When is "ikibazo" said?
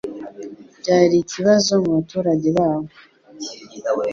1.19-1.71